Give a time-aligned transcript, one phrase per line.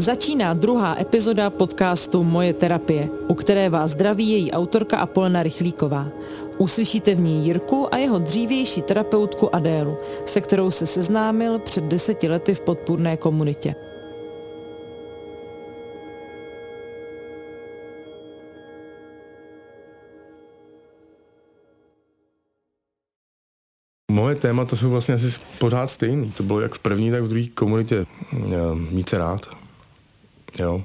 [0.00, 6.08] Začíná druhá epizoda podcastu Moje terapie, u které vás zdraví její autorka Apolena Rychlíková.
[6.58, 9.96] Uslyšíte v ní Jirku a jeho dřívější terapeutku Adélu,
[10.26, 13.74] se kterou se seznámil před deseti lety v podpůrné komunitě.
[24.12, 26.32] Moje témata jsou vlastně asi pořád stejný.
[26.32, 28.06] To bylo jak v první, tak v druhé komunitě.
[28.90, 29.40] Mít se rád,
[30.60, 30.84] Jo.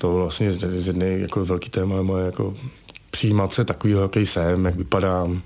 [0.00, 2.54] To vlastně z jedné jako velký téma je moje jako
[3.10, 5.42] přijímat se takovýho, jaký jsem, jak vypadám.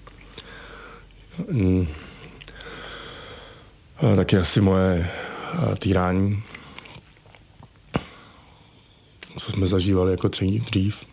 [1.51, 1.87] Mm.
[3.97, 5.11] A taky asi moje
[5.79, 6.43] týrání,
[9.39, 11.05] co jsme zažívali jako dřív.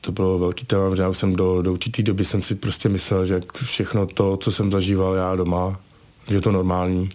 [0.00, 3.26] To bylo velký téma, že já jsem do, do určité doby jsem si prostě myslel,
[3.26, 5.80] že všechno to, co jsem zažíval já doma,
[6.28, 7.10] je to normální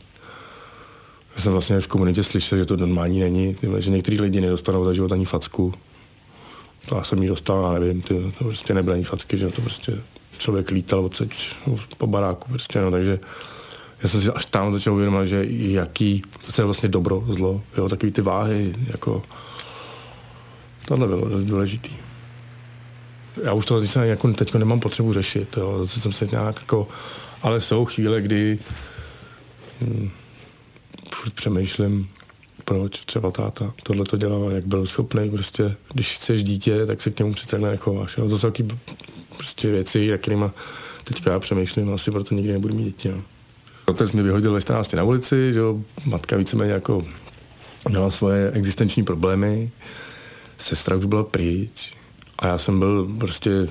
[1.35, 4.85] já jsem vlastně v komunitě slyšel, že to normální není, tyhle, že některý lidi nedostanou
[4.85, 5.73] za život ani facku.
[6.89, 9.61] To já jsem ji dostal, já nevím, ty, to prostě nebyly ani facky, že to
[9.61, 9.93] prostě
[10.37, 11.29] člověk lítal odsaď
[11.97, 13.19] po baráku, prostě, no, takže
[14.03, 16.21] já jsem si až tam začal uvědomit, že jaký,
[16.55, 19.23] to je vlastně dobro, zlo, jo, takový ty váhy, jako,
[20.85, 21.89] tohle bylo dost důležitý.
[23.43, 26.87] Já už to jako teď nemám potřebu řešit, jo, zase jsem se nějak jako,
[27.41, 28.59] ale jsou chvíle, kdy
[29.81, 30.09] hm,
[31.15, 32.09] furt přemýšlím,
[32.65, 37.11] proč třeba táta tohle to dělal, jak byl schopný prostě, když chceš dítě, tak se
[37.11, 38.17] k němu přece nechováš.
[38.17, 38.29] Jo?
[38.29, 38.65] To jsou taky
[39.37, 40.45] prostě věci, jakými
[41.03, 43.09] teďka já přemýšlím, asi proto nikdy nebudu mít děti.
[43.09, 43.21] No.
[43.85, 45.79] Otec mi vyhodil ve 14 na ulici, že jo?
[46.05, 47.05] matka víceméně jako
[47.89, 49.71] měla svoje existenční problémy,
[50.57, 51.93] sestra už byla pryč
[52.39, 53.67] a já jsem byl prostě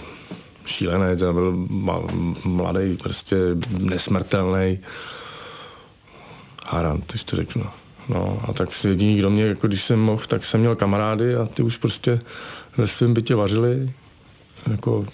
[0.66, 1.66] šílenec, já byl
[2.44, 3.36] mladý, prostě
[3.82, 4.78] nesmrtelný
[6.70, 7.64] harant, když to řeknu.
[8.08, 11.46] No a tak jediný, kdo mě, jako když jsem mohl, tak jsem měl kamarády a
[11.46, 12.20] ty už prostě
[12.76, 13.90] ve svém bytě vařili.
[14.70, 15.06] Jako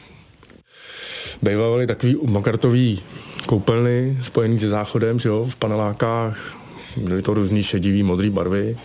[1.42, 3.02] Bejvávali takový makartový
[3.46, 6.54] koupelny spojený se záchodem, že jo, v panelákách.
[6.96, 8.76] Byly to různý šedivý, modrý barvy.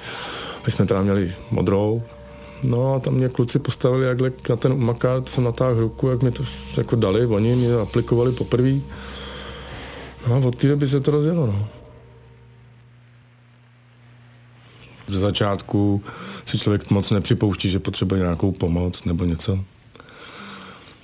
[0.66, 2.04] My jsme teda měli modrou.
[2.64, 6.32] No a tam mě kluci postavili jakhle na ten umakát, jsem natáhl ruku, jak mi
[6.32, 6.44] to
[6.78, 8.74] jako dali, oni mě aplikovali poprvé.
[10.28, 11.68] No a od té doby se to rozjelo, no.
[15.10, 16.04] Ze začátku
[16.46, 19.60] si člověk moc nepřipouští, že potřebuje nějakou pomoc nebo něco.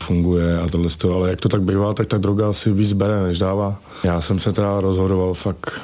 [0.04, 2.94] Funguje a tohle z toho, ale jak to tak bývá, tak ta droga asi víc
[2.94, 3.82] bere, než dává.
[4.04, 5.82] Já jsem se teda rozhodoval fakt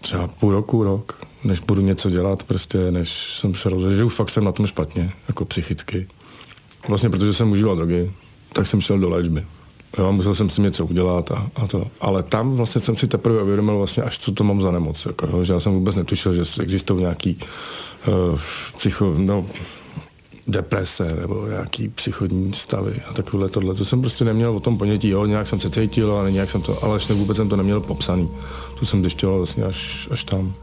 [0.00, 4.14] třeba půl roku, rok, než budu něco dělat, prostě, než jsem se rozhodl, že už
[4.14, 6.06] fakt jsem na tom špatně, jako psychicky.
[6.88, 8.12] Vlastně protože jsem užíval drogy,
[8.52, 9.44] tak jsem šel do léčby.
[9.98, 11.86] Jo, musel jsem si něco udělat a, a to.
[12.00, 15.06] Ale tam vlastně jsem si teprve uvědomil vlastně, až co to mám za nemoc.
[15.06, 17.40] Jako, jo, že já jsem vůbec netušil, že existují nějaký
[18.06, 18.38] uh,
[18.76, 19.46] psycho, no,
[20.46, 23.74] deprese nebo nějaký psychodní stavy a takové tohle.
[23.74, 26.62] To jsem prostě neměl o tom ponětí, jo, nějak jsem se cítil, ale nějak jsem
[26.62, 28.28] to, ale ještě vůbec jsem to neměl popsaný.
[28.78, 30.54] To jsem zjišťoval vlastně až, až tam.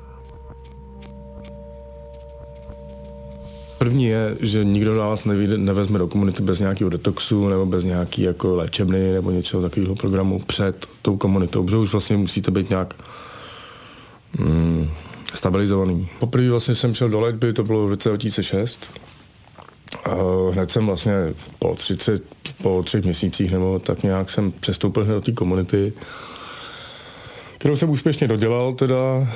[3.82, 8.22] První je, že nikdo nás nevíde, nevezme do komunity bez nějakého detoxu nebo bez nějaký
[8.22, 12.94] jako léčebny nebo něčeho takového programu před tou komunitou, protože už vlastně musíte být nějak
[14.40, 14.90] mm,
[15.36, 16.10] stabilizovaný.
[16.20, 19.00] Poprvé vlastně jsem šel do léčby, to bylo v roce 2006.
[20.06, 20.16] A
[20.52, 21.14] hned jsem vlastně
[21.60, 22.24] po 30,
[22.62, 25.94] po třech měsících nebo tak nějak jsem přestoupil do té komunity,
[27.58, 29.28] kterou jsem úspěšně dodělal teda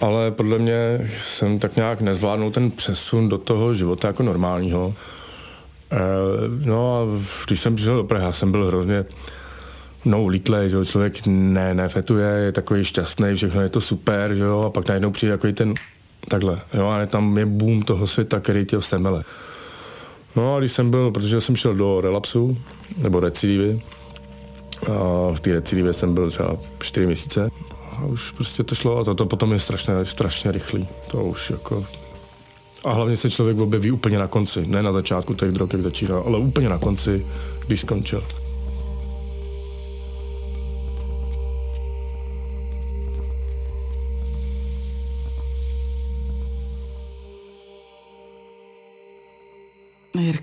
[0.00, 4.94] ale podle mě jsem tak nějak nezvládnul ten přesun do toho života jako normálního.
[5.92, 5.98] E,
[6.66, 6.98] no a
[7.46, 9.04] když jsem přišel do Prahy, já jsem byl hrozně
[10.04, 14.60] no, lítlej, že člověk ne, nefetuje, je takový šťastný, všechno je to super, že jo,
[14.60, 15.74] a pak najednou přijde takový ten
[16.28, 19.24] takhle, jo, a tam je boom toho světa, který tě semele.
[20.36, 22.58] No a když jsem byl, protože jsem šel do relapsu,
[22.96, 23.80] nebo recidivy,
[24.86, 27.50] a v té recidivě jsem byl třeba 4 měsíce,
[28.02, 30.88] a už prostě to šlo a to, to potom je strašně, strašně rychlý.
[31.10, 31.84] To už jako...
[32.84, 36.22] A hlavně se člověk objeví úplně na konci, ne na začátku těch drog, jak začínal,
[36.26, 37.26] ale úplně na konci,
[37.66, 38.24] když skončil.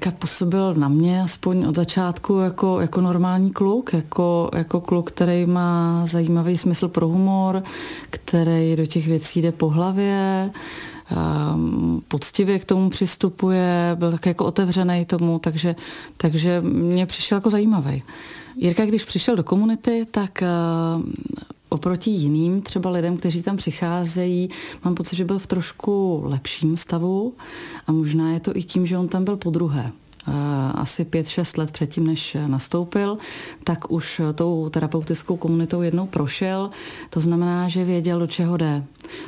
[0.06, 5.46] Jirka působil na mě aspoň od začátku jako, jako normální kluk, jako, jako kluk, který
[5.46, 7.64] má zajímavý smysl pro humor,
[8.10, 10.52] který do těch věcí jde po hlavě,
[11.56, 15.76] um, poctivě k tomu přistupuje, byl tak jako otevřený tomu, takže,
[16.18, 18.04] takže mě přišel jako zajímavý.
[18.56, 20.44] Jirka, když přišel do komunity, tak
[20.98, 21.04] uh,
[21.76, 24.50] oproti jiným třeba lidem, kteří tam přicházejí,
[24.86, 27.34] mám pocit, že byl v trošku lepším stavu
[27.88, 29.92] a možná je to i tím, že on tam byl po druhé
[30.74, 33.18] asi 5-6 let předtím, než nastoupil,
[33.64, 36.70] tak už tou terapeutickou komunitou jednou prošel.
[37.10, 38.84] To znamená, že věděl, do čeho jde.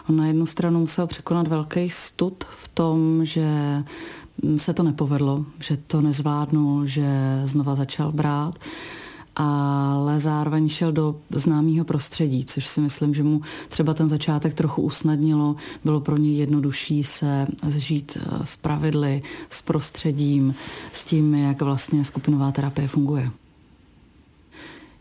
[0.09, 3.47] On na jednu stranu musel překonat velký stud v tom, že
[4.57, 8.59] se to nepovedlo, že to nezvládnul, že znova začal brát
[9.39, 14.81] ale zároveň šel do známého prostředí, což si myslím, že mu třeba ten začátek trochu
[14.81, 15.55] usnadnilo.
[15.83, 20.55] Bylo pro něj jednodušší se zžít eh, s pravidly, s prostředím,
[20.93, 23.31] s tím, jak vlastně skupinová terapie funguje.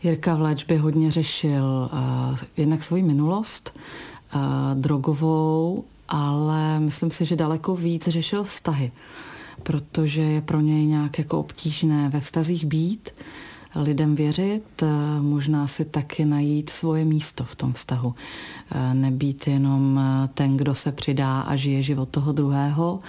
[0.03, 3.77] Jirka v léčbě hodně řešil uh, jednak svoji minulost,
[4.35, 4.41] uh,
[4.81, 8.91] drogovou, ale myslím si, že daleko víc řešil vztahy,
[9.63, 13.09] protože je pro něj nějak jako obtížné ve vztazích být,
[13.77, 14.87] lidem věřit, eh,
[15.21, 18.15] možná si taky najít svoje místo v tom vztahu.
[18.71, 22.99] Eh, nebýt jenom eh, ten, kdo se přidá a žije život toho druhého.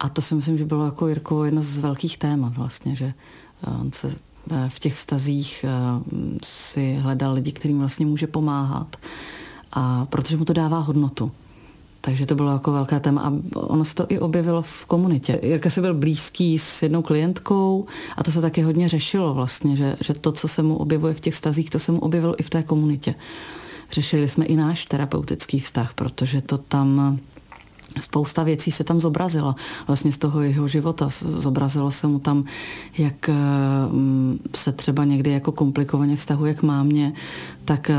[0.00, 3.14] A to si myslím, že bylo jako Jirko jedno z velkých témat vlastně, že
[3.80, 4.16] on se
[4.68, 5.64] v těch vztazích
[6.44, 8.96] si hledal lidi, kterým vlastně může pomáhat.
[9.72, 11.32] A protože mu to dává hodnotu.
[12.04, 15.40] Takže to bylo jako velké téma a ono se to i objevilo v komunitě.
[15.42, 17.86] Jirka si byl blízký s jednou klientkou
[18.16, 21.20] a to se taky hodně řešilo vlastně, že, že to, co se mu objevuje v
[21.20, 23.14] těch stazích, to se mu objevilo i v té komunitě.
[23.92, 27.18] Řešili jsme i náš terapeutický vztah, protože to tam
[28.00, 29.54] Spousta věcí se tam zobrazila.
[29.86, 31.08] Vlastně z toho jeho života.
[31.20, 32.44] Zobrazilo se mu tam,
[32.98, 33.34] jak eh,
[34.54, 37.12] se třeba někdy jako komplikovaně vztahuje k mámě,
[37.64, 37.96] tak eh,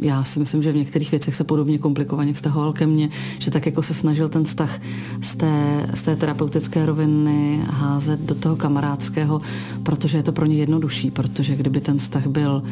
[0.00, 3.66] já si myslím, že v některých věcech se podobně komplikovaně vztahoval ke mně, že tak
[3.66, 4.80] jako se snažil ten vztah
[5.22, 9.40] z té, z té terapeutické roviny házet do toho kamarádského,
[9.82, 12.62] protože je to pro ně jednodušší, protože kdyby ten vztah byl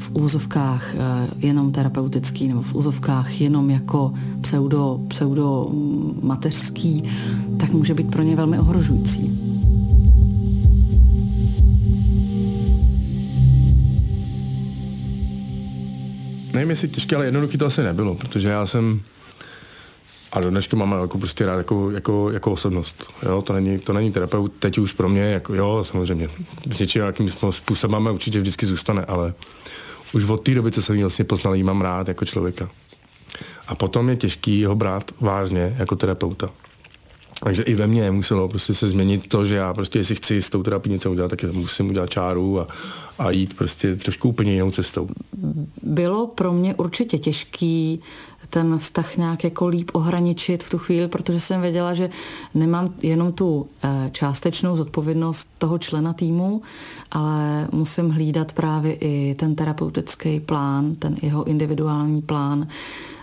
[0.00, 0.98] v úzovkách eh,
[1.38, 5.70] jenom terapeutický nebo v úzovkách jenom jako pseudo, pseudo
[6.22, 7.10] mateřský,
[7.60, 9.40] tak může být pro ně velmi ohrožující.
[16.52, 19.00] Nevím, jestli těžké, ale jednoduché to asi nebylo, protože já jsem
[20.32, 23.08] a do dneška mám jako prostě rád jako, jako, jako osobnost.
[23.22, 23.42] Jo?
[23.42, 26.28] To, není, to není terapeut, teď už pro mě, jako, jo, samozřejmě.
[26.74, 29.34] S něčím jakým způsobem určitě vždycky zůstane, ale
[30.12, 32.70] už od té doby, co jsem ji vlastně poznal, jí mám rád jako člověka.
[33.68, 36.50] A potom je těžký ho brát vážně jako terapeuta.
[37.44, 40.50] Takže i ve mně muselo prostě se změnit to, že já prostě, jestli chci s
[40.50, 42.66] tou terapií něco udělat, tak musím udělat čáru a,
[43.18, 45.08] a jít prostě trošku úplně jinou cestou.
[45.82, 48.00] Bylo pro mě určitě těžký
[48.50, 52.10] ten vztah nějak jako líp ohraničit v tu chvíli, protože jsem věděla, že
[52.54, 56.62] nemám jenom tu eh, částečnou zodpovědnost toho člena týmu,
[57.10, 62.66] ale musím hlídat právě i ten terapeutický plán, ten jeho individuální plán,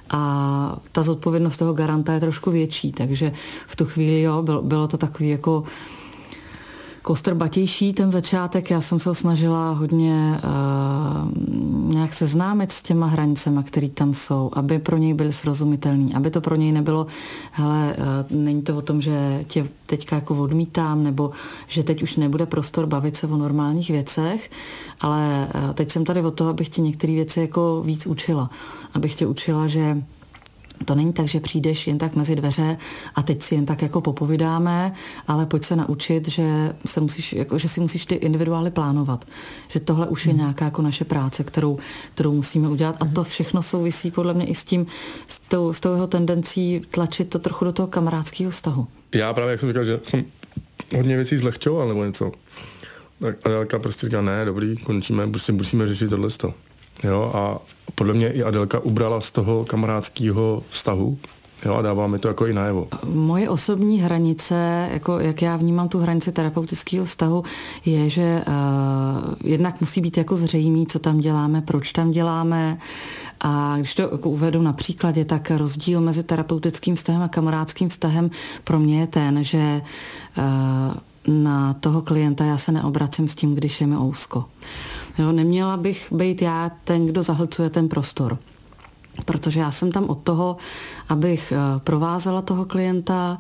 [0.10, 3.32] a ta zodpovědnost toho garanta je trošku větší, takže
[3.68, 5.64] v tu chvíli jo, bylo, bylo to takový jako
[7.08, 8.72] kostrbatější ten začátek.
[8.72, 14.80] Já jsem se snažila hodně uh, nějak seznámit s těma hranicemi, které tam jsou, aby
[14.80, 17.08] pro něj byly srozumitelný, aby to pro něj nebylo,
[17.52, 21.32] hele, uh, není to o tom, že tě teďka jako odmítám, nebo
[21.68, 24.52] že teď už nebude prostor bavit se o normálních věcech,
[25.02, 28.50] ale uh, teď jsem tady o toho, abych tě některé věci jako víc učila.
[28.94, 30.04] Abych tě učila, že
[30.86, 32.78] to není tak, že přijdeš jen tak mezi dveře
[33.16, 34.94] a teď si jen tak jako popovídáme,
[35.28, 39.26] ale pojď se naučit, že, se musíš, jako, že si musíš ty individuály plánovat.
[39.68, 40.40] Že tohle už je hmm.
[40.40, 41.78] nějaká jako naše práce, kterou,
[42.14, 44.88] kterou musíme udělat a to všechno souvisí podle mě i s tím,
[45.28, 48.88] s tou, s tou jeho tendencí tlačit to trochu do toho kamarádského vztahu.
[49.16, 50.26] Já právě, jak jsem říkal, že jsem
[50.96, 52.32] hodně věcí zlehčoval nebo něco.
[53.20, 56.30] Tak Adelka prostě říká, ne, dobrý, končíme, prostě musíme řešit tohle.
[57.04, 57.58] Jo, a
[57.96, 61.18] podle mě i Adelka ubrala z toho kamarádského vztahu,
[61.66, 62.88] Jo, a dává mi to jako i najevo.
[63.14, 67.44] Moje osobní hranice, jako jak já vnímám tu hranici terapeutického vztahu,
[67.86, 72.78] je, že uh, jednak musí být jako zřejmý, co tam děláme, proč tam děláme.
[73.40, 78.32] A když to jako uvedu na příkladě, tak rozdíl mezi terapeutickým vztahem a kamarádským vztahem
[78.64, 79.82] pro mě je ten, že
[80.38, 84.46] uh, na toho klienta já se neobracím s tím, když je mi ousko.
[85.20, 88.38] Jo, neměla bych být já ten, kdo zahlcuje ten prostor.
[89.26, 90.58] Protože já jsem tam od toho,
[91.10, 93.38] abych eh, provázela toho klienta,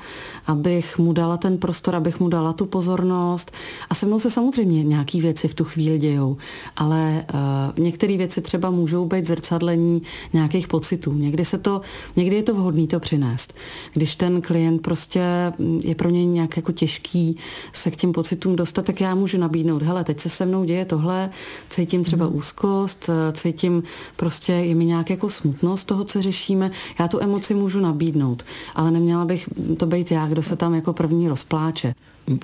[0.47, 3.51] abych mu dala ten prostor, abych mu dala tu pozornost.
[3.89, 6.37] A se mnou se samozřejmě nějaké věci v tu chvíli dějou,
[6.77, 10.01] ale uh, některé věci třeba můžou být zrcadlení
[10.33, 11.13] nějakých pocitů.
[11.13, 11.81] Někdy, se to,
[12.15, 13.53] někdy je to vhodné to přinést.
[13.93, 17.37] Když ten klient prostě mm, je pro něj nějak jako těžký
[17.73, 20.85] se k těm pocitům dostat, tak já můžu nabídnout, hele, teď se se mnou děje
[20.85, 21.29] tohle,
[21.69, 22.35] cítím třeba hmm.
[22.35, 23.83] úzkost, eh, cítím
[24.15, 25.29] prostě, je mi nějak jako
[25.67, 26.71] smutnost toho, co řešíme.
[26.99, 28.43] Já tu emoci můžu nabídnout,
[28.75, 31.93] ale neměla bych to být já, kdo se tam jako první rozpláče.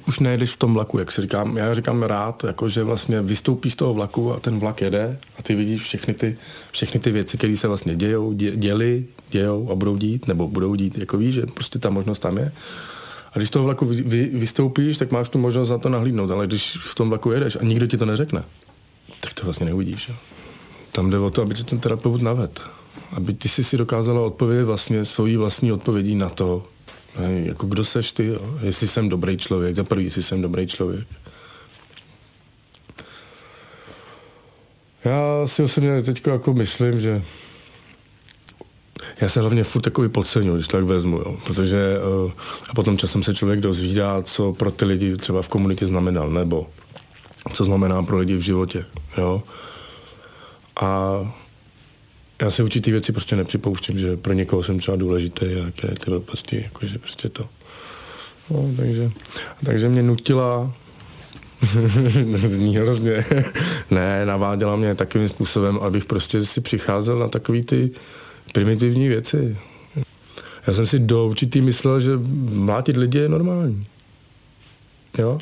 [0.08, 1.58] Už nejedeš v tom vlaku, jak si říkám.
[1.58, 5.44] Já říkám rád, jako že vlastně vystoupí z toho vlaku a ten vlak jede a
[5.44, 6.38] ty vidíš všechny ty,
[6.72, 10.76] všechny ty věci, které se vlastně dějou, dě, děli, dějou a budou dít, nebo budou
[10.76, 12.52] dít, jako víš, že prostě ta možnost tam je.
[13.34, 16.32] A když z toho vlaku vy, vy, vystoupíš, tak máš tu možnost za to nahlídnout,
[16.32, 18.44] ale když v tom vlaku jedeš a nikdo ti to neřekne,
[19.22, 20.12] tak to vlastně neuvidíš.
[20.92, 22.62] Tam jde o to, aby ti ten terapeut naved
[23.12, 26.66] aby ty si si dokázala odpovědět vlastně svojí vlastní odpovědí na to,
[27.20, 28.58] ne, jako kdo seš ty, jo?
[28.62, 31.08] jestli jsem dobrý člověk, za prvý, jestli jsem dobrý člověk.
[35.06, 37.22] Já si osobně teď jako myslím, že
[39.22, 41.38] já se hlavně furt takový podceňuji, když tak vezmu, jo.
[41.46, 42.32] protože uh,
[42.70, 46.68] a potom časem se člověk dozvídá, co pro ty lidi třeba v komunitě znamenal, nebo
[47.54, 48.86] co znamená pro lidi v životě.
[49.18, 49.44] Jo.
[50.82, 51.20] A
[52.44, 56.12] já si určitý věci prostě nepřipouštím, že pro někoho jsem třeba důležitý a jaké ty
[56.20, 57.46] prostě, jakože prostě to.
[58.50, 59.12] No, takže,
[59.66, 60.74] takže mě nutila
[62.48, 63.26] zní hrozně.
[63.92, 67.92] ne, naváděla mě takovým způsobem, abych prostě si přicházel na takový ty
[68.54, 69.58] primitivní věci.
[70.68, 72.12] Já jsem si do určitý myslel, že
[72.52, 73.88] mlátit lidi je normální.
[75.18, 75.40] Jo?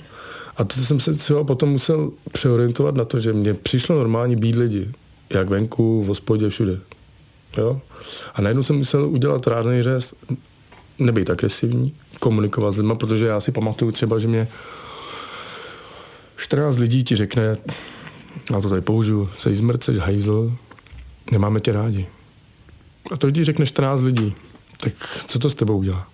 [0.57, 4.55] A to jsem se třeba potom musel přeorientovat na to, že mně přišlo normální být
[4.55, 4.91] lidi
[5.33, 6.79] jak venku, v hospodě, všude.
[7.57, 7.81] Jo?
[8.33, 10.13] A najednou jsem musel udělat rádný řez,
[10.99, 14.47] nebýt agresivní, komunikovat s lidmi, protože já si pamatuju třeba, že mě
[16.37, 17.57] 14 lidí ti řekne,
[18.57, 20.53] a to tady použiju, sej zmrceš, hajzl,
[21.31, 22.07] nemáme tě rádi.
[23.11, 24.35] A to ti řekne 14 lidí,
[24.77, 24.93] tak
[25.27, 26.07] co to s tebou udělá?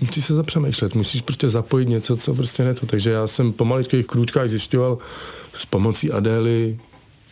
[0.00, 2.86] Musíš se zapřemýšlet, musíš prostě zapojit něco, co prostě ne to.
[2.86, 4.98] Takže já jsem po maličkých krůčkách zjišťoval
[5.56, 6.78] s pomocí Adély,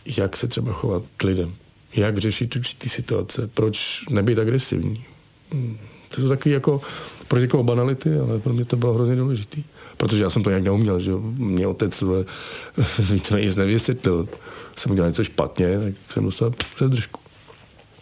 [0.05, 1.55] jak se třeba chovat k lidem,
[1.95, 5.03] jak řešit určitý situace, proč nebýt agresivní.
[5.51, 5.77] Hmm,
[6.09, 6.81] to jsou takové jako
[7.27, 9.61] pro někoho banality, ale pro mě to bylo hrozně důležité.
[9.97, 12.03] Protože já jsem to nějak neuměl, že mě otec
[13.11, 14.27] víceméně nic nevysvětlil.
[14.75, 17.19] Jsem udělal něco špatně, tak jsem dostal přes držku.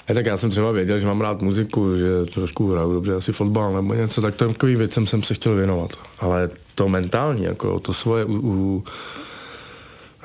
[0.08, 3.31] A tak já jsem třeba věděl, že mám rád muziku, že trošku hraju dobře, asi
[3.31, 5.91] fotbal nebo něco, tak takovým věcem jsem se chtěl věnovat.
[6.20, 8.84] Ale to mentální, jako to svoje u, u,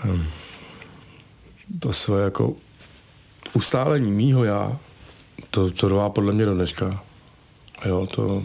[0.05, 0.27] um,
[1.79, 2.53] to své jako
[3.53, 4.79] ustálení mýho já,
[5.51, 7.05] to, to trvá podle mě do dneška.
[7.85, 8.43] Jo, to...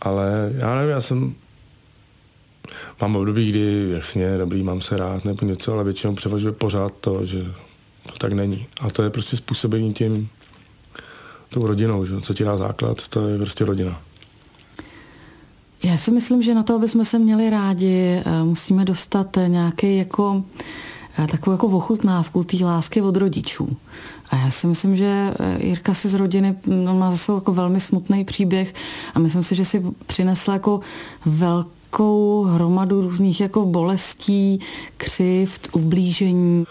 [0.00, 1.34] Ale já nevím, já jsem...
[3.00, 7.26] Mám období, kdy jasně, dobrý, mám se rád nebo něco, ale většinou převažuje pořád to,
[7.26, 7.44] že
[8.06, 8.66] to tak není.
[8.80, 10.28] A to je prostě způsobení tím,
[11.48, 12.20] tou rodinou, že?
[12.20, 14.00] co ti dá základ, to je prostě rodina.
[15.84, 19.96] Já si myslím, že na to, aby jsme se měli rádi, eh, musíme dostat nějaký
[19.96, 20.42] jako
[21.18, 23.76] eh, takovou jako ochutnávku té lásky od rodičů.
[24.30, 27.80] A já si myslím, že eh, Jirka si z rodiny no, má zase jako velmi
[27.80, 28.74] smutný příběh
[29.14, 30.80] a myslím si, že si přinesla jako
[31.26, 34.60] velkou hromadu různých jako bolestí,
[34.96, 36.64] křivt, ublížení.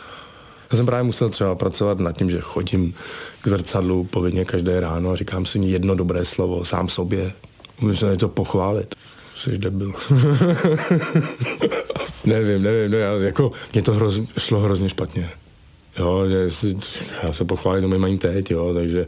[0.72, 2.93] Já jsem právě musel třeba pracovat nad tím, že chodím
[3.41, 7.34] k zrcadlu povědně každé ráno a říkám si jedno dobré slovo sám sobě.
[7.82, 8.96] Můžu se něco pochválit
[9.36, 9.94] jsi debil.
[12.25, 15.30] nevím, nevím, ne, já, jako, mě to hroz, šlo hrozně špatně.
[16.00, 16.50] Jo, že
[17.24, 19.06] já se pochválím, no mají teď, jo, takže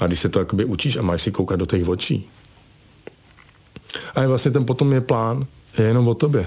[0.00, 2.28] a když se to jakoby učíš a máš si koukat do těch očí.
[4.14, 5.46] A je vlastně ten potom je plán,
[5.78, 6.46] je jenom o tobě.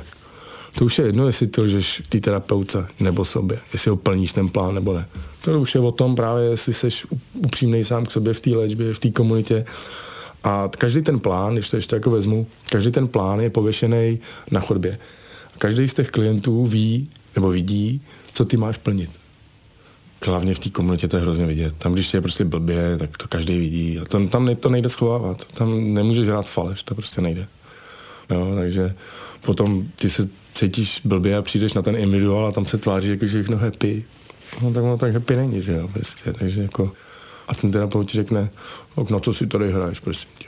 [0.77, 4.49] To už je jedno, jestli ty lžeš té terapeutce nebo sobě, jestli ho plníš ten
[4.49, 5.07] plán nebo ne.
[5.41, 6.87] To už je o tom právě, jestli jsi
[7.33, 9.65] upřímný sám k sobě v té léčbě, v té komunitě
[10.43, 14.19] a každý ten plán, když to ještě jako vezmu, každý ten plán je pověšený
[14.51, 14.99] na chodbě.
[15.57, 18.01] Každý z těch klientů ví nebo vidí,
[18.33, 19.09] co ty máš plnit.
[20.25, 21.73] Hlavně v té komunitě to je hrozně vidět.
[21.77, 23.99] Tam, když je prostě blbě, tak to každý vidí.
[23.99, 25.45] A tam, tam to nejde schovávat.
[25.53, 27.47] Tam nemůžeš hrát faleš, to prostě nejde.
[28.29, 28.95] Jo, takže
[29.41, 33.25] potom ty se cítíš blbě a přijdeš na ten individuál a tam se tváří jako
[33.25, 34.03] všechno happy.
[34.61, 36.33] No tak ono tak happy není, že jo, prostě.
[36.33, 36.91] Takže jako
[37.47, 38.49] a ten terapeut ti řekne,
[38.97, 40.45] no, na co si tady hraješ, prosím tě.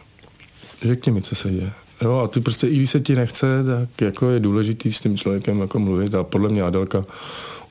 [0.88, 1.72] Řekni mi, co se děje.
[2.02, 5.18] Jo, a ty prostě, i když se ti nechce, tak jako je důležitý s tím
[5.18, 7.02] člověkem jako mluvit a podle mě Adelka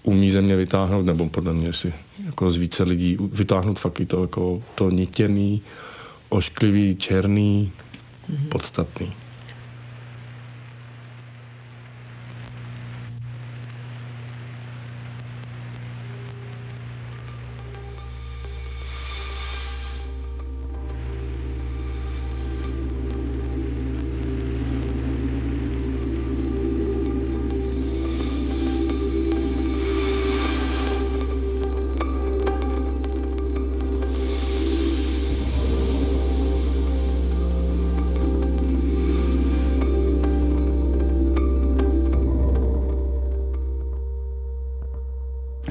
[0.02, 1.94] umí ze mě vytáhnout, nebo podle mě si
[2.26, 5.62] jako z více lidí vytáhnout fakt i to, jako to nitěný,
[6.28, 7.72] ošklivý, černý,
[8.30, 8.48] mm-hmm.
[8.48, 9.12] podstatný.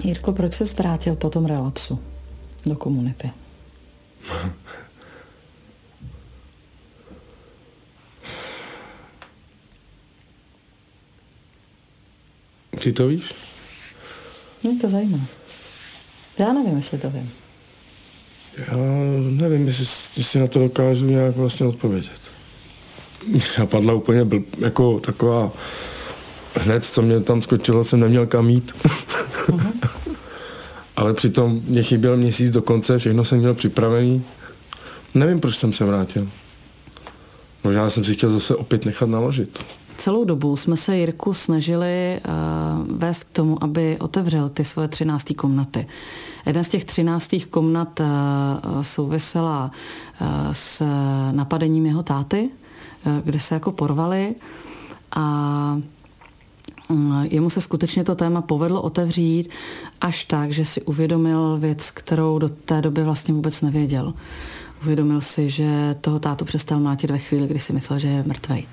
[0.03, 1.99] Jirko, proč se ztrátil po tom relapsu
[2.65, 3.31] do komunity?
[12.83, 13.33] Ty to víš?
[14.63, 15.19] Mě to zajímá.
[16.39, 17.31] Já nevím, jestli to vím.
[18.57, 18.77] Já
[19.21, 19.85] nevím, jestli,
[20.17, 22.21] jestli na to dokážu nějak vlastně odpovědět.
[23.57, 25.51] Já padla úplně byl, jako taková
[26.55, 28.71] hned, co mě tam skočilo, jsem neměl kam jít.
[31.01, 34.23] Ale přitom mě chyběl měsíc do konce, všechno jsem měl připravený.
[35.13, 36.27] Nevím, proč jsem se vrátil.
[37.63, 39.59] Možná jsem si chtěl zase opět nechat naložit.
[39.97, 45.33] Celou dobu jsme se Jirku snažili uh, vést k tomu, aby otevřel ty svoje třinácté
[45.33, 45.87] komnaty.
[46.45, 48.05] Jedna z těch třináctých komnat uh,
[48.81, 49.71] souvisela
[50.21, 50.83] uh, s
[51.31, 52.49] napadením jeho táty,
[53.05, 54.35] uh, kde se jako porvali
[55.15, 55.81] a
[57.23, 59.49] jemu se skutečně to téma povedlo otevřít
[60.01, 64.13] až tak, že si uvědomil věc, kterou do té doby vlastně vůbec nevěděl.
[64.83, 68.67] Uvědomil si, že toho tátu přestal mlátit ve chvíli, kdy si myslel, že je mrtvej.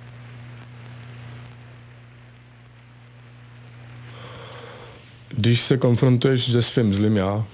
[5.29, 7.45] Když se konfrontuješ se svým zlým já,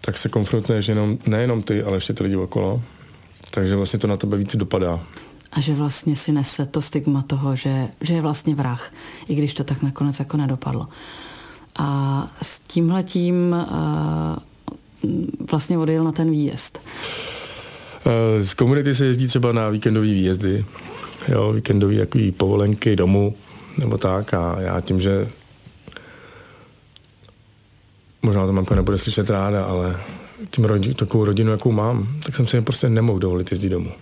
[0.00, 2.82] tak se konfrontuješ jenom, nejenom ty, ale ještě ty lidi okolo.
[3.50, 5.00] Takže vlastně to na tebe víc dopadá
[5.52, 8.92] a že vlastně si nese to stigma toho, že, že je vlastně vrah,
[9.28, 10.88] i když to tak nakonec jako nedopadlo.
[11.76, 13.56] A s tímhletím
[15.02, 15.10] uh,
[15.50, 16.78] vlastně odjel na ten výjezd.
[18.06, 20.64] Uh, z komunity se jezdí třeba na víkendové výjezdy,
[21.28, 23.34] jo, víkendové jaký povolenky domů,
[23.78, 25.28] nebo tak a já tím, že
[28.22, 30.00] možná to mamka nebude slyšet ráda, ale
[30.50, 33.92] tím rodi, takovou rodinu, jakou mám, tak jsem si prostě nemohl dovolit jezdit domů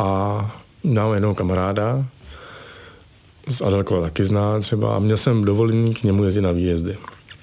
[0.00, 0.50] a
[0.84, 2.04] mám jednoho kamaráda,
[3.48, 6.96] z Adelkova taky zná třeba, a měl jsem dovolený k němu jezdit na výjezdy.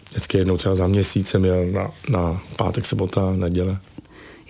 [0.09, 3.77] Vždycky jednou třeba za měsíc jsem jel na, na pátek, sobota, neděle.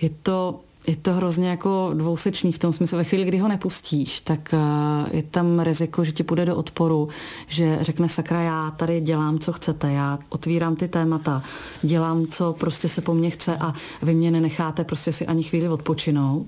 [0.00, 4.20] Je to je to hrozně jako dvousečný v tom smyslu, ve chvíli, kdy ho nepustíš,
[4.20, 7.08] tak uh, je tam riziko, že ti půjde do odporu,
[7.48, 11.42] že řekne sakra, já tady dělám, co chcete, já otvírám ty témata,
[11.82, 15.68] dělám, co prostě se po mně chce a vy mě nenecháte prostě si ani chvíli
[15.68, 16.46] odpočinout.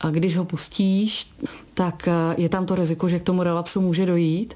[0.00, 1.30] A když ho pustíš,
[1.74, 4.54] tak eh, je tam to riziko, že k tomu relapsu může dojít.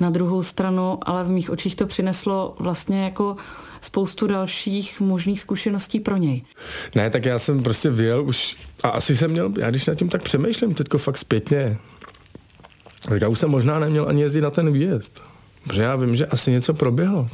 [0.00, 3.36] Na druhou stranu, ale v mých očích to přineslo vlastně jako
[3.80, 6.42] spoustu dalších možných zkušeností pro něj.
[6.94, 10.08] Ne, tak já jsem prostě vyjel už a asi jsem měl, já když nad tím
[10.08, 11.78] tak přemýšlím teďko fakt zpětně,
[13.08, 15.20] tak já už jsem možná neměl ani jezdit na ten výjezd.
[15.64, 17.28] Protože já vím, že asi něco proběhlo.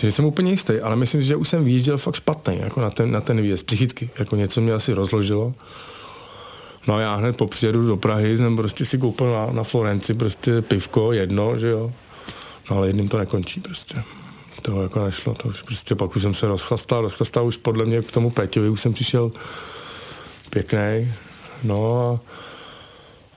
[0.00, 3.10] Že jsem úplně jistý, ale myslím, že už jsem vyjížděl fakt špatný jako na ten,
[3.10, 4.10] na ten výjezd, psychicky.
[4.18, 5.54] Jako něco mě asi rozložilo.
[6.86, 10.62] No já hned po přijedu do Prahy jsem prostě si koupil na, na Florenci prostě
[10.62, 11.92] pivko, jedno, že jo.
[12.70, 14.02] No ale jedním to nekončí prostě.
[14.62, 18.02] To jako nešlo, to už prostě pak už jsem se rozchlastal, rozchlastal už podle mě
[18.02, 19.32] k tomu Peťovi, už jsem přišel
[20.50, 21.12] pěkný.
[21.62, 22.20] No a,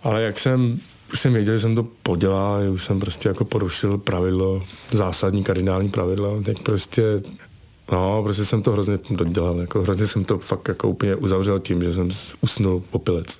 [0.04, 0.80] ale jak jsem,
[1.14, 5.90] už jsem věděl, že jsem to podělal, už jsem prostě jako porušil pravidlo, zásadní kardinální
[5.90, 7.04] pravidlo, tak prostě
[7.92, 11.84] No, prostě jsem to hrozně dodělal, jako hrozně jsem to fakt jako úplně uzavřel tím,
[11.84, 12.10] že jsem
[12.42, 13.38] usnul popilec.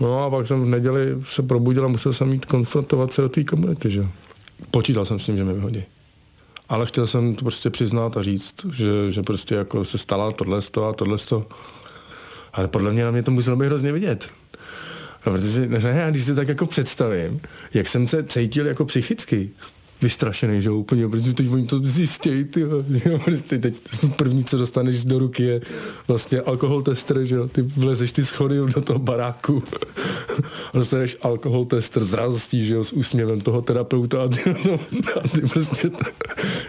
[0.00, 3.28] No a pak jsem v neděli se probudil a musel jsem mít konfrontovat se do
[3.28, 4.08] té komunity, že
[4.70, 5.84] Počítal jsem s tím, že mě vyhodí.
[6.68, 10.58] Ale chtěl jsem to prostě přiznat a říct, že, že prostě jako se stala tohle
[10.58, 11.18] a tohle
[12.52, 14.30] Ale podle mě na mě to muselo být hrozně vidět.
[15.26, 17.40] No, protože ne, já když si tak jako představím,
[17.74, 19.50] jak jsem se cítil jako psychicky,
[20.02, 22.64] vystrašený, že úplně, protože teď oni to zjistějí, ty,
[23.24, 23.74] prostě teď
[24.16, 25.60] první, co dostaneš do ruky je
[26.08, 29.62] vlastně alkohol tester, že jo, ty vlezeš ty schody do toho baráku
[30.74, 34.80] a dostaneš alkohol tester s radostí, že jo, s úsměvem toho terapeuta a ty, no,
[35.24, 35.90] a ty prostě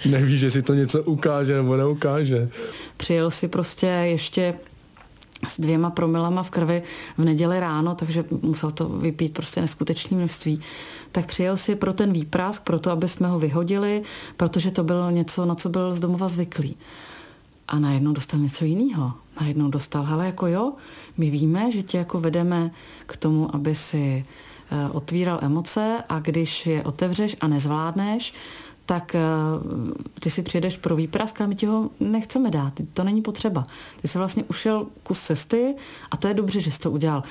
[0.05, 2.49] nevíš, si to něco ukáže nebo neukáže.
[2.97, 4.53] Přijel si prostě ještě
[5.47, 6.83] s dvěma promilama v krvi
[7.17, 10.61] v neděli ráno, takže musel to vypít prostě neskutečné množství,
[11.11, 14.03] tak přijel si pro ten výprask, pro to, aby jsme ho vyhodili,
[14.37, 16.75] protože to bylo něco, na co byl z domova zvyklý.
[17.67, 19.13] A najednou dostal něco jiného.
[19.41, 20.73] Najednou dostal, hele, jako jo,
[21.17, 22.71] my víme, že tě jako vedeme
[23.05, 24.25] k tomu, aby si
[24.71, 28.33] eh, otvíral emoce a když je otevřeš a nezvládneš,
[28.85, 29.21] tak eh,
[30.19, 32.73] ty si přijedeš pro výprask a my ti ho nechceme dát.
[32.93, 33.63] To není potřeba.
[34.01, 35.75] Ty jsi vlastně ušel kus cesty
[36.11, 37.23] a to je dobře, že jsi to udělal.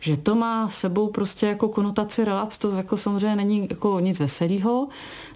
[0.00, 4.88] Že to má sebou prostě jako konotaci relax, to jako samozřejmě není jako nic veselého.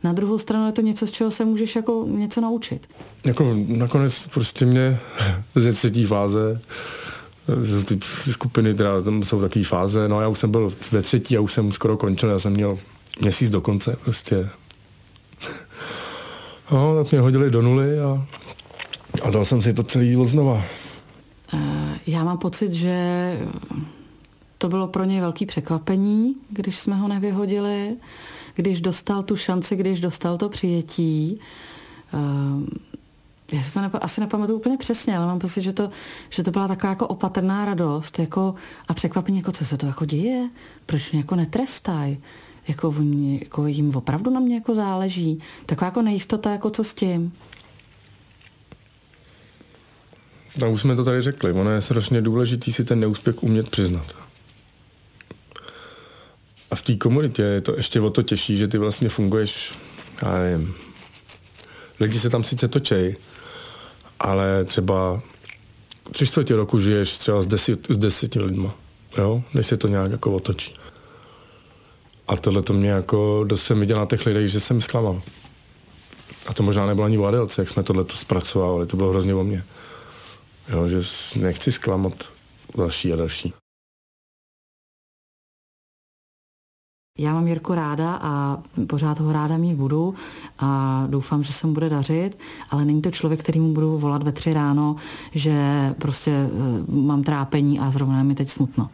[0.05, 2.89] Na druhou stranu je to něco, z čeho se můžeš jako něco naučit.
[3.25, 4.99] Jako nakonec prostě mě
[5.55, 6.61] ze třetí fáze
[7.85, 7.99] ty
[8.33, 11.53] skupiny, teda tam jsou takové fáze, no já už jsem byl ve třetí a už
[11.53, 12.79] jsem skoro končil, já jsem měl
[13.21, 14.51] měsíc do konce prostě
[16.71, 18.27] No, tak mě hodili do nuly a,
[19.23, 20.63] a dal jsem si to celý znova.
[21.55, 23.39] Eh, já mám pocit, že
[24.59, 27.97] to bylo pro něj velký překvapení, když jsme ho nevyhodili,
[28.55, 31.41] když dostal tu šanci, když dostal to přijetí.
[32.15, 32.87] Eh,
[33.53, 35.91] já si to nepa, asi nepamatuju úplně přesně, ale mám pocit, že to,
[36.31, 38.55] že to byla taková jako opatrná radost jako,
[38.89, 40.49] a překvapení, jako co se to jako děje,
[40.87, 42.19] proč mě jako netrestají
[42.69, 45.43] jako, oni, jako jim opravdu na mě jako záleží.
[45.67, 47.33] Taková jako nejistota, jako co s tím.
[50.59, 51.53] No, už jsme to tady řekli.
[51.53, 54.07] Ono je strašně důležitý si ten neúspěch umět přiznat.
[56.71, 59.73] A v té komunitě je to ještě o to těžší, že ty vlastně funguješ,
[60.23, 60.75] já nevím,
[62.01, 63.17] lidi se tam sice točej,
[64.21, 65.23] ale třeba
[66.13, 68.75] tři čtvrtě roku žiješ třeba s, deset, s deseti lidma,
[69.19, 70.75] jo, než se to nějak jako otočí.
[72.29, 75.23] A tohle to mě jako dost jsem viděl na těch lidech, že jsem zklamal.
[76.47, 79.45] A to možná nebylo ani Adelce, jak jsme tohle to zpracovali, to bylo hrozně o
[79.45, 79.65] mě.
[80.69, 81.01] Jo, že
[81.41, 82.13] nechci zklamat
[82.77, 83.53] další a další.
[87.19, 90.15] Já mám Jirku ráda a pořád ho ráda mít budu
[90.59, 92.39] a doufám, že se mu bude dařit,
[92.71, 94.97] ale není to člověk, který mu budu volat ve tři ráno,
[95.35, 95.55] že
[95.99, 96.51] prostě eh,
[96.89, 98.91] mám trápení a zrovna mi teď smutno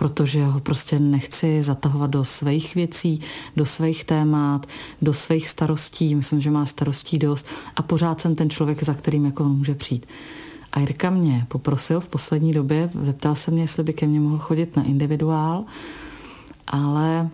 [0.00, 3.20] protože ho prostě nechci zatahovat do svých věcí,
[3.56, 4.66] do svých témat,
[5.02, 6.14] do svých starostí.
[6.14, 10.06] Myslím, že má starostí dost a pořád jsem ten člověk, za kterým jako může přijít.
[10.72, 14.38] A Jirka mě poprosil v poslední době, zeptal se mě, jestli by ke mně mohl
[14.38, 15.64] chodit na individuál,
[16.66, 17.30] ale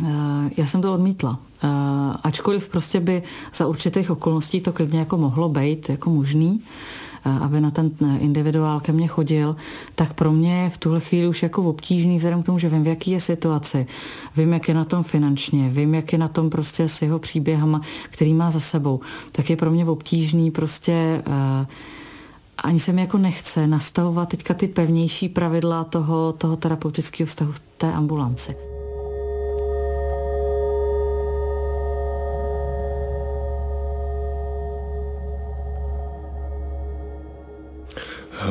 [0.00, 0.08] uh,
[0.56, 1.38] já jsem to odmítla.
[1.64, 1.70] Uh,
[2.22, 3.22] ačkoliv prostě by
[3.54, 6.60] za určitých okolností to klidně jako mohlo být jako možný,
[7.24, 9.56] aby na ten individuál ke mně chodil,
[9.94, 12.82] tak pro mě je v tuhle chvíli už jako obtížný vzhledem k tomu, že vím,
[12.82, 13.86] v jaký je situaci,
[14.36, 17.80] vím, jak je na tom finančně, vím, jak je na tom prostě s jeho příběhama,
[18.10, 19.00] který má za sebou,
[19.32, 21.66] tak je pro mě obtížný prostě uh,
[22.64, 27.60] ani se mi jako nechce nastavovat teďka ty pevnější pravidla toho, toho terapeutického vztahu v
[27.76, 28.69] té ambulanci.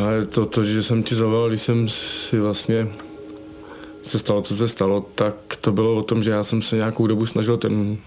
[0.02, 2.88] Ale to, to, že jsem ti zavolal, když jsem si vlastně
[4.06, 7.08] se stalo, co se stalo, tak to bylo o tom, že já jsem se nějakou
[7.08, 7.98] dobu snažil ten,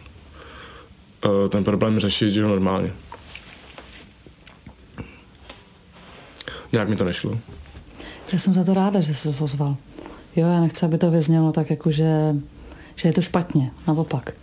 [1.24, 2.92] eh, ten problém řešit že normálně.
[6.72, 7.38] Nějak mi to nešlo.
[8.33, 9.76] Já jsem za to ráda, že jsi se pozval.
[10.37, 12.37] Jo, já nechci, aby to vyznělo tak, jako že,
[12.96, 14.35] že je to špatně, naopak.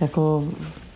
[0.00, 0.48] Jako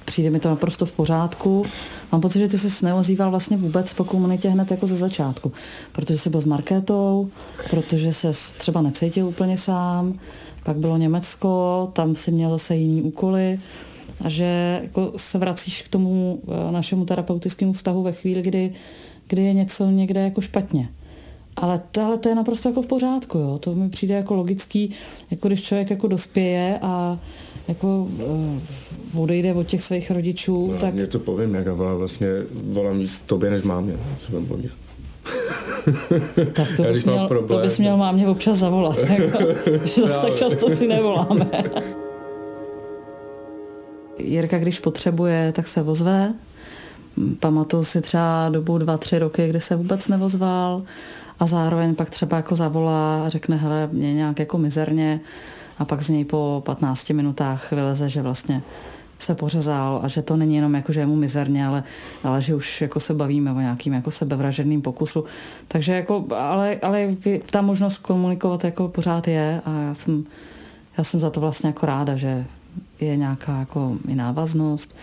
[0.06, 1.66] přijde mi to naprosto v pořádku.
[2.12, 5.52] Mám pocit, že ty jsi neozýval vlastně vůbec po komunitě hned jako ze začátku,
[5.92, 7.28] protože jsi byl s Markétou,
[7.70, 10.18] protože se třeba necítil úplně sám,
[10.64, 13.60] pak bylo Německo, tam si měl zase jiný úkoly
[14.24, 18.72] a že jako se vracíš k tomu eh, našemu terapeutickému vztahu ve chvíli, kdy,
[19.28, 20.88] kdy je něco někde jako špatně.
[21.56, 23.58] Ale to, ale to je naprosto jako v pořádku, jo.
[23.58, 24.94] To mi přijde jako logický,
[25.30, 27.18] jako když člověk jako dospěje a
[27.68, 28.08] jako
[29.14, 30.94] uh, odejde od těch svých rodičů, no, tak...
[30.94, 34.76] Něco povím, jak vlastně volám víc tobě než mámě, co povídat.
[36.52, 39.38] Tak to bys, měl, problém, to bys měl mámě občas zavolat, jako,
[39.84, 41.46] že zase tak často si nevoláme.
[44.18, 46.34] Jirka, když potřebuje, tak se vozve.
[47.40, 50.82] Pamatuju si třeba dobu dva, tři roky, kdy se vůbec nevozval
[51.40, 55.20] a zároveň pak třeba jako zavolá a řekne, hele, mě nějak jako mizerně
[55.78, 58.62] a pak z něj po 15 minutách vyleze, že vlastně
[59.18, 61.84] se pořezal a že to není jenom jako, že je mu mizerně, ale,
[62.24, 65.24] ale že už jako se bavíme o nějakým jako sebevražedným pokusu.
[65.68, 67.16] Takže jako, ale, ale
[67.50, 70.24] ta možnost komunikovat jako pořád je a já jsem,
[70.98, 72.46] já jsem za to vlastně jako ráda, že
[73.00, 74.96] je nějaká jako i návaznost,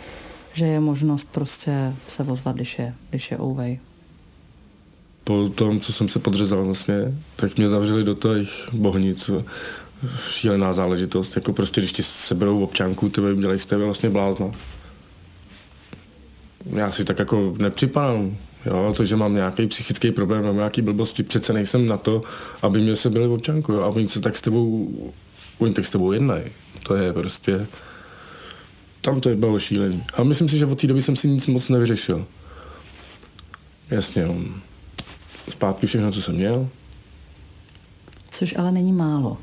[0.54, 3.80] že je možnost prostě se ozvat, když je, když je ouvej.
[5.24, 6.96] Po tom, co jsem se podřezal vlastně,
[7.36, 9.30] tak mě zavřeli do těch bohnic.
[10.30, 11.36] Šílená záležitost.
[11.36, 14.52] Jako prostě, když ti seberou občanku, tebe dělají z tebe vlastně blázna.
[16.66, 18.38] Já si tak jako nepřipadám.
[18.66, 22.22] Jo, to, že mám nějaký psychický problém, mám nějaký blbosti, přece nejsem na to,
[22.62, 23.74] aby mě se byli občanku.
[23.74, 24.92] Jo, a oni se tak s tebou,
[25.58, 26.44] oni tak s tebou jednají.
[26.84, 27.68] To je prostě,
[29.02, 30.04] tam to je bylo šílený.
[30.14, 32.26] A myslím si, že od té doby jsem si nic moc nevyřešil.
[33.90, 34.36] Jasně, no.
[35.50, 36.68] Zpátky všechno, co jsem měl.
[38.32, 39.38] Což ale není málo.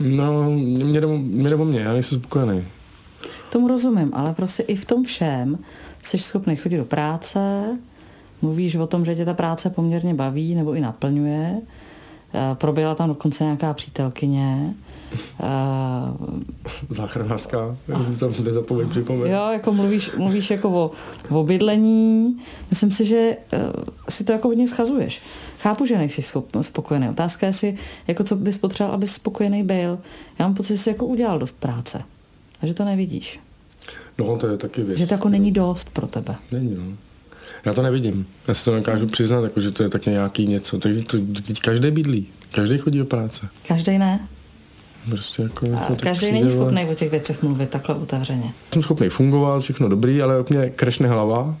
[0.00, 2.64] No, mě jde, mě jde o mě, já nejsem spokojený.
[3.52, 5.58] Tomu rozumím, ale prostě i v tom všem
[6.02, 7.64] jsi schopný chodit do práce,
[8.42, 11.60] mluvíš o tom, že tě ta práce poměrně baví nebo i naplňuje.
[12.54, 14.74] Proběhla tam dokonce nějaká přítelkyně.
[16.88, 17.76] Záchranářská,
[18.18, 19.26] tam nezapomeň připomenout.
[19.26, 20.90] Jo, jako mluvíš, mluvíš jako o,
[21.30, 22.38] o bydlení.
[22.70, 25.22] Myslím si, že uh, si to jako hodně schazuješ.
[25.60, 26.22] Chápu, že nejsi
[26.60, 27.08] spokojený.
[27.08, 29.98] Otázka je si, jako co bys potřeboval, abys spokojený byl.
[30.38, 32.02] Já mám pocit, že jsi jako udělal dost práce.
[32.62, 33.40] A že to nevidíš.
[34.18, 34.98] No, to je taky věc.
[34.98, 36.36] Že to jako není dost pro tebe.
[36.52, 36.82] Není, no.
[37.64, 38.26] Já to nevidím.
[38.48, 40.78] Já si to nekážu přiznat, jako, že to je tak nějaký něco.
[40.78, 42.26] Tak to, teď každý bydlí.
[42.50, 43.48] Každý chodí do práce.
[43.68, 44.28] Každý ne.
[45.10, 48.52] Prostě jako, jako každý není schopný o těch věcech mluvit takhle otevřeně.
[48.72, 51.56] Jsem schopný fungovat, všechno dobrý, ale mě krešne hlava,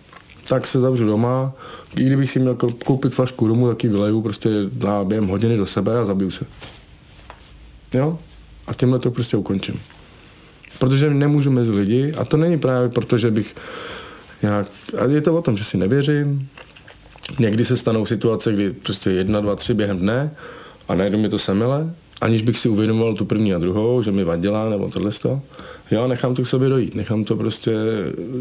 [0.48, 1.52] tak se zavřu doma.
[1.96, 4.48] I kdybych si měl koupit flašku domů, tak ji vyleju prostě
[4.82, 6.46] na během hodiny do sebe a zabiju se.
[7.94, 8.18] Jo?
[8.66, 9.80] A tímhle to prostě ukončím.
[10.78, 13.54] Protože nemůžu mezi lidi a to není právě proto, že bych
[14.42, 14.66] nějak...
[14.98, 16.48] A je to o tom, že si nevěřím.
[17.38, 20.30] Někdy se stanou situace, kdy prostě jedna, dva, tři během dne
[20.88, 24.24] a najednou mi to semele, aniž bych si uvědomoval tu první a druhou, že mi
[24.24, 25.40] vadila nebo tohle to.
[25.90, 27.72] Jo, nechám to k sobě dojít, nechám to prostě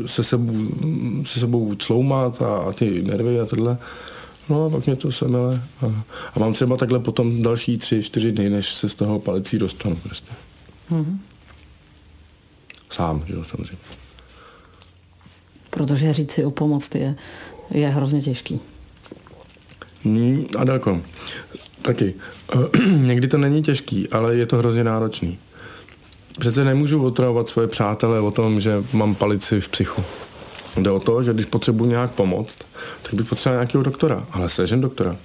[0.06, 0.54] se sebou,
[1.26, 3.78] se sebou cloumat a, a ty nervy a tohle.
[4.50, 5.62] No a pak mě to semele.
[5.82, 6.04] A,
[6.36, 9.96] a mám třeba takhle potom další tři, čtyři dny, než se z toho palicí dostanu
[9.96, 10.32] prostě.
[10.92, 11.18] Mm-hmm.
[12.92, 13.78] Sám, že jo, samozřejmě.
[15.70, 17.16] Protože říct si o pomoc je,
[17.72, 18.60] je hrozně těžký.
[20.04, 21.02] Hmm, a daleko.
[21.86, 22.14] Taky.
[22.98, 25.38] Někdy to není těžký, ale je to hrozně náročný.
[26.40, 30.04] Přece nemůžu otravovat svoje přátelé o tom, že mám palici v psychu.
[30.78, 32.58] Jde o to, že když potřebuji nějak pomoct,
[33.02, 34.26] tak bych potřeboval nějakého doktora.
[34.32, 35.18] Ale sežen doktora,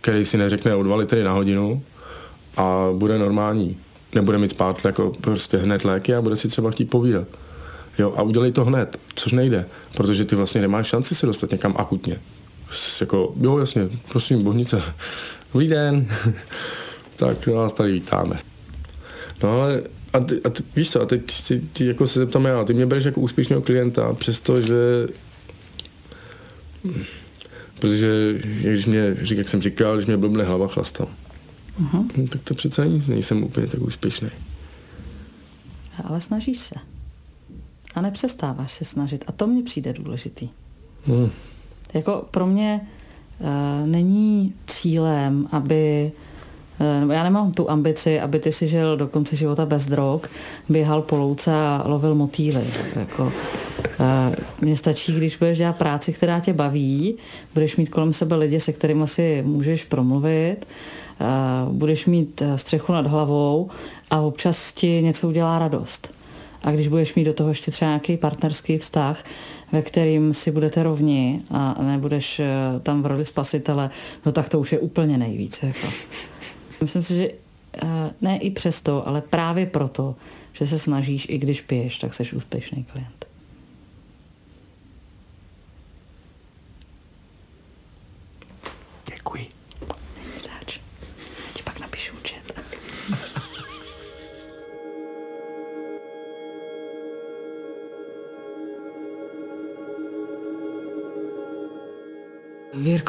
[0.00, 1.82] který si neřekne o dva litry na hodinu
[2.56, 3.76] a bude normální.
[4.14, 7.28] Nebude mít spát jako prostě hned léky a bude si třeba chtít povídat.
[7.98, 11.74] Jo, a udělej to hned, což nejde, protože ty vlastně nemáš šanci se dostat někam
[11.78, 12.18] akutně.
[13.00, 14.82] Jako, jo, jasně, prosím, bohnice,
[15.52, 16.06] dobrý den,
[17.16, 18.38] tak vás tady vítáme.
[19.42, 22.44] No ale a, ty, a ty, víš co, a teď ti, ti jako se zeptám
[22.44, 25.06] já, ty mě bereš jako úspěšného klienta, přestože
[27.80, 31.08] protože když mě, jak jsem říkal, když mě blbne hlava chlastal.
[31.82, 32.10] Uh-huh.
[32.16, 34.28] No, tak to přece není, nejsem úplně tak úspěšný.
[36.04, 36.74] Ale snažíš se.
[37.94, 39.24] A nepřestáváš se snažit.
[39.26, 40.48] A to mně přijde důležitý.
[41.06, 41.30] Hmm.
[41.94, 42.80] Jako pro mě
[43.40, 43.46] uh,
[43.86, 46.12] není cílem, aby
[47.00, 50.20] nebo já nemám tu ambici, aby ty si žil do konce života bez drog,
[50.68, 52.64] běhal po louce a lovil motýly.
[52.96, 53.32] Jako,
[54.60, 57.14] mně stačí, když budeš dělat práci, která tě baví,
[57.54, 60.56] budeš mít kolem sebe lidi, se kterými si můžeš promluvit,
[61.70, 63.70] budeš mít střechu nad hlavou
[64.10, 66.19] a občas ti něco udělá radost.
[66.62, 69.24] A když budeš mít do toho ještě třeba nějaký partnerský vztah,
[69.72, 72.46] ve kterým si budete rovni a nebudeš e,
[72.82, 73.90] tam v roli spasitele,
[74.26, 75.62] no tak to už je úplně nejvíc.
[75.62, 75.88] Jako.
[76.80, 77.34] Myslím si, že e,
[78.20, 80.14] ne i přesto, ale právě proto,
[80.52, 83.29] že se snažíš, i když piješ, tak jsi úspěšný klient.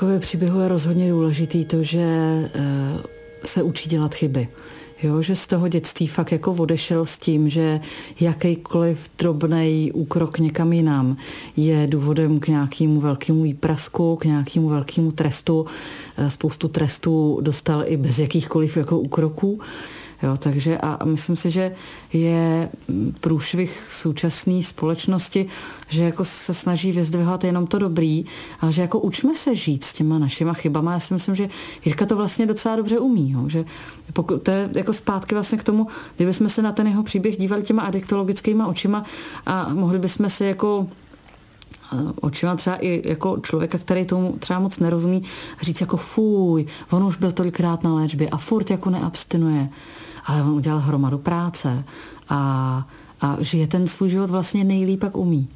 [0.01, 3.01] V Jirkově příběhu je rozhodně důležitý to, že uh,
[3.45, 4.47] se učí dělat chyby.
[5.03, 7.79] Jo, že z toho dětství fakt jako odešel s tím, že
[8.19, 11.17] jakýkoliv drobný úkrok někam jinam
[11.57, 15.65] je důvodem k nějakému velkému výprasku, k nějakému velkému trestu.
[16.17, 19.59] Eh, spoustu trestů dostal i bez jakýchkoliv jako úkroků.
[20.23, 21.75] Jo, takže a myslím si, že
[22.13, 22.69] je
[23.19, 25.45] průšvih současné společnosti,
[25.89, 28.25] že jako se snaží vyzdvihovat jenom to dobrý,
[28.59, 30.93] ale že jako učme se žít s těma našima chybama.
[30.93, 31.49] Já si myslím, že
[31.85, 33.31] Jirka to vlastně docela dobře umí.
[33.31, 33.65] Jo, že
[34.13, 37.63] pokud, to je jako zpátky vlastně k tomu, kdybychom se na ten jeho příběh dívali
[37.63, 39.03] těma adiktologickýma očima
[39.45, 40.87] a mohli bychom se jako
[42.21, 45.23] očima třeba i jako člověka, který tomu třeba moc nerozumí,
[45.61, 49.69] říct jako fuj, on už byl tolikrát na léčbě a furt jako neabstinuje,
[50.25, 51.83] ale on udělal hromadu práce
[52.29, 52.87] a,
[53.21, 55.47] a žije ten svůj život vlastně nejlíp, jak umí.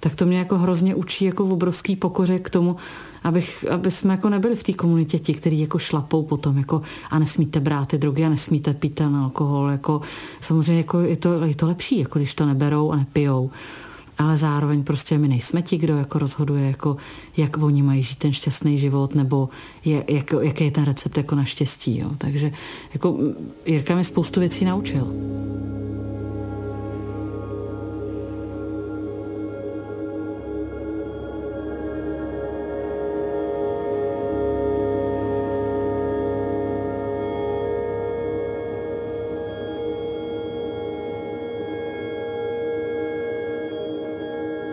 [0.00, 2.76] Tak to mě jako hrozně učí jako v obrovský pokoře k tomu,
[3.24, 7.18] abych, aby jsme jako nebyli v té komunitě ti, kteří jako šlapou potom jako a
[7.18, 9.68] nesmíte brát ty drogy a nesmíte pít ten alkohol.
[9.70, 10.00] Jako,
[10.40, 13.50] samozřejmě jako je, to, je to lepší, jako když to neberou a nepijou
[14.18, 16.96] ale zároveň prostě my nejsme ti, kdo jako rozhoduje, jako
[17.36, 19.48] jak oni mají žít ten šťastný život, nebo
[19.84, 21.98] je, jak, jaký je ten recept jako na štěstí.
[21.98, 22.10] Jo.
[22.18, 22.52] Takže
[22.94, 23.18] jako
[23.66, 25.12] Jirka mi spoustu věcí naučil.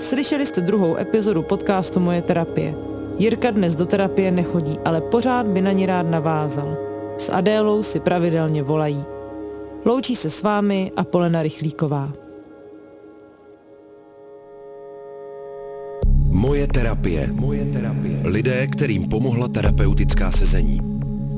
[0.04, 2.76] Slyšeli jste druhou epizodu podcastu Moje terapie.
[3.18, 6.78] Jirka dnes do terapie nechodí, ale pořád by na ní rád navázal.
[7.18, 9.04] S Adélou si pravidelně volají.
[9.86, 12.14] Loučí se s vámi a Polena Rychlíková.
[16.30, 17.30] Moje terapie.
[17.32, 18.20] Moje terapie.
[18.24, 20.80] Lidé, kterým pomohla terapeutická sezení.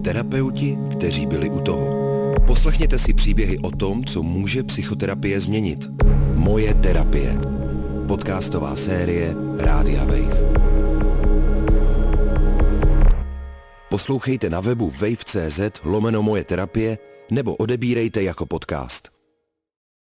[0.03, 1.87] Terapeuti, kteří byli u toho.
[2.47, 5.89] Poslechněte si příběhy o tom, co může psychoterapie změnit.
[6.35, 7.37] Moje terapie
[8.07, 10.37] podcastová série Rádia Wave.
[13.89, 16.97] Poslouchejte na webu wave.cz lomeno moje terapie
[17.31, 19.14] nebo odebírejte jako podcast.